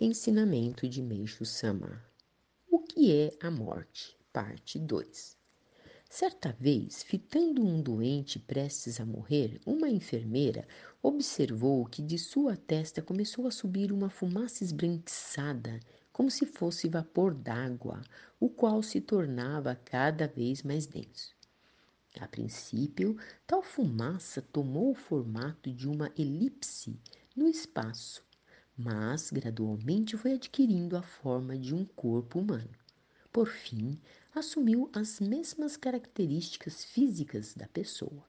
Ensinamento 0.00 0.88
de 0.88 1.02
Meixo 1.02 1.44
Sama. 1.44 2.00
O 2.70 2.78
que 2.78 3.12
é 3.12 3.32
a 3.44 3.50
morte? 3.50 4.16
Parte 4.32 4.78
2. 4.78 5.36
Certa 6.08 6.52
vez, 6.52 7.02
fitando 7.02 7.66
um 7.66 7.82
doente 7.82 8.38
prestes 8.38 9.00
a 9.00 9.04
morrer, 9.04 9.60
uma 9.66 9.88
enfermeira 9.88 10.68
observou 11.02 11.84
que 11.84 12.00
de 12.00 12.16
sua 12.16 12.56
testa 12.56 13.02
começou 13.02 13.48
a 13.48 13.50
subir 13.50 13.90
uma 13.90 14.08
fumaça 14.08 14.62
esbranquiçada, 14.62 15.80
como 16.12 16.30
se 16.30 16.46
fosse 16.46 16.88
vapor 16.88 17.34
d'água, 17.34 18.00
o 18.38 18.48
qual 18.48 18.84
se 18.84 19.00
tornava 19.00 19.74
cada 19.74 20.28
vez 20.28 20.62
mais 20.62 20.86
denso. 20.86 21.34
A 22.20 22.28
princípio, 22.28 23.18
tal 23.44 23.64
fumaça 23.64 24.40
tomou 24.40 24.92
o 24.92 24.94
formato 24.94 25.72
de 25.72 25.88
uma 25.88 26.12
elipse 26.16 26.96
no 27.34 27.48
espaço, 27.48 28.27
mas 28.78 29.32
gradualmente 29.32 30.16
foi 30.16 30.34
adquirindo 30.34 30.96
a 30.96 31.02
forma 31.02 31.58
de 31.58 31.74
um 31.74 31.84
corpo 31.84 32.38
humano. 32.38 32.70
Por 33.32 33.48
fim, 33.48 34.00
assumiu 34.32 34.88
as 34.94 35.18
mesmas 35.18 35.76
características 35.76 36.84
físicas 36.84 37.54
da 37.54 37.66
pessoa. 37.66 38.24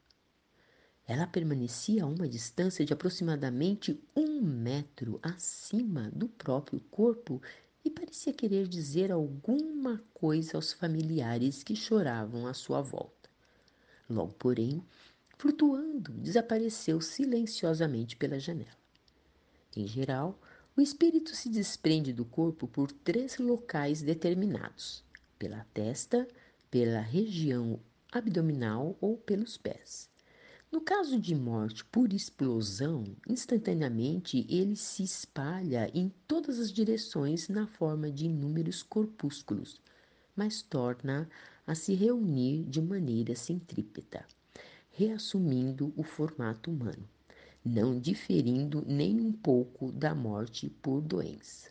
Ela 1.06 1.26
permanecia 1.26 2.02
a 2.02 2.06
uma 2.06 2.28
distância 2.28 2.84
de 2.84 2.92
aproximadamente 2.92 4.02
um 4.14 4.42
metro 4.42 5.20
acima 5.22 6.10
do 6.10 6.28
próprio 6.28 6.80
corpo 6.90 7.40
e 7.84 7.90
parecia 7.90 8.32
querer 8.32 8.66
dizer 8.66 9.12
alguma 9.12 10.02
coisa 10.12 10.56
aos 10.56 10.72
familiares 10.72 11.62
que 11.62 11.76
choravam 11.76 12.46
à 12.46 12.54
sua 12.54 12.80
volta. 12.80 13.30
Logo, 14.08 14.34
porém, 14.34 14.84
flutuando, 15.38 16.12
desapareceu 16.12 17.00
silenciosamente 17.00 18.16
pela 18.16 18.38
janela. 18.38 18.79
Em 19.76 19.86
geral, 19.86 20.36
o 20.76 20.80
espírito 20.80 21.34
se 21.36 21.48
desprende 21.48 22.12
do 22.12 22.24
corpo 22.24 22.66
por 22.66 22.90
três 22.90 23.38
locais 23.38 24.02
determinados: 24.02 25.04
pela 25.38 25.64
testa, 25.72 26.26
pela 26.68 27.00
região 27.00 27.78
abdominal 28.10 28.96
ou 29.00 29.16
pelos 29.16 29.56
pés. 29.56 30.10
No 30.72 30.80
caso 30.80 31.20
de 31.20 31.36
morte 31.36 31.84
por 31.84 32.12
explosão, 32.12 33.04
instantaneamente 33.28 34.44
ele 34.48 34.74
se 34.74 35.04
espalha 35.04 35.88
em 35.94 36.12
todas 36.26 36.58
as 36.58 36.72
direções 36.72 37.48
na 37.48 37.66
forma 37.68 38.10
de 38.10 38.26
inúmeros 38.26 38.82
corpúsculos, 38.82 39.80
mas 40.34 40.62
torna 40.62 41.28
a 41.64 41.76
se 41.76 41.94
reunir 41.94 42.64
de 42.64 42.82
maneira 42.82 43.36
centrípeta, 43.36 44.24
reassumindo 44.90 45.92
o 45.96 46.02
formato 46.02 46.70
humano 46.70 47.08
não 47.64 47.98
diferindo 47.98 48.82
nem 48.86 49.20
um 49.20 49.32
pouco 49.32 49.92
da 49.92 50.14
morte 50.14 50.70
por 50.80 51.02
doença. 51.02 51.70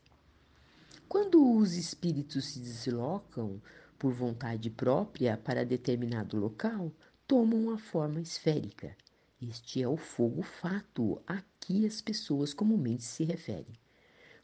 Quando 1.08 1.58
os 1.58 1.73
espíritos 1.73 2.45
se 2.45 2.59
deslocam 2.59 3.59
por 3.98 4.14
vontade 4.14 4.70
própria 4.70 5.36
para 5.36 5.66
determinado 5.66 6.38
local, 6.38 6.92
tomam 7.28 7.72
a 7.72 7.78
forma 7.80 8.22
esférica. 8.22 8.95
Este 9.42 9.82
é 9.82 9.88
o 9.88 9.98
fogo 9.98 10.44
fato 10.44 11.20
a 11.26 11.42
que 11.60 11.88
as 11.88 12.02
pessoas 12.02 12.54
comumente 12.54 13.04
se 13.04 13.23
referem. 13.23 13.73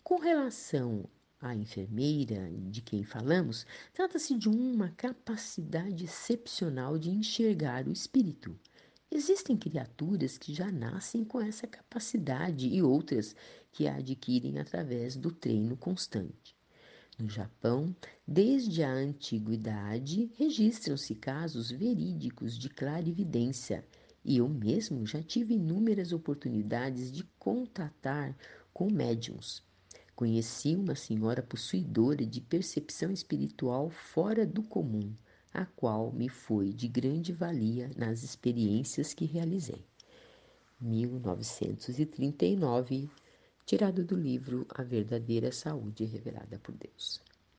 Com 0.03 0.17
relação 0.17 1.05
à 1.39 1.55
enfermeira 1.55 2.49
de 2.69 2.81
quem 2.81 3.03
falamos, 3.03 3.67
trata-se 3.93 4.35
de 4.35 4.49
uma 4.49 4.89
capacidade 4.97 6.05
excepcional 6.05 6.97
de 6.97 7.11
enxergar 7.11 7.88
o 7.88 7.91
espírito 7.91 8.57
Existem 9.17 9.55
criaturas 9.55 10.38
que 10.38 10.53
já 10.53 10.69
nascem 10.69 11.23
com 11.23 11.39
essa 11.39 11.66
capacidade 11.66 12.67
e 12.67 12.83
outras 12.83 13.33
que 13.72 13.88
a 13.88 13.95
adquirem 13.95 14.59
através 14.59 15.16
do 15.16 15.31
treino 15.31 15.77
constante. 15.77 16.53
No 17.17 17.30
Japão, 17.30 17.95
desde 18.27 18.83
a 18.83 18.91
antiguidade, 18.91 20.30
registram-se 20.38 21.16
casos 21.16 21.72
verídicos 21.72 22.59
de 22.59 22.67
clarividência, 22.67 23.88
e 24.22 24.35
eu 24.35 24.50
mesmo 24.50 25.06
já 25.06 25.23
tive 25.23 25.53
inúmeras 25.53 26.12
oportunidades 26.12 27.09
de 27.09 27.23
contatar 27.39 28.38
com 28.73 28.91
médiums. 28.91 29.63
Conheci 30.13 30.75
uma 30.75 30.94
senhora 30.94 31.41
possuidora 31.41 32.25
de 32.25 32.41
percepção 32.41 33.13
espiritual 33.13 33.89
fora 33.89 34.45
do 34.45 34.62
comum 34.62 35.16
a 35.55 35.66
qual 35.66 36.11
me 36.11 36.27
foi 36.27 36.73
de 36.73 36.88
grande 36.88 37.31
valia 37.31 37.91
nas 37.95 38.23
experiências 38.23 39.13
que 39.13 39.25
realizei. 39.25 39.85
1939, 40.81 43.07
tirado 43.65 44.03
do 44.03 44.15
livro 44.15 44.65
A 44.69 44.83
Verdadeira 44.83 45.51
Saúde 45.51 46.03
Revelada 46.03 46.59
por 46.59 46.75
Deus. 46.75 47.21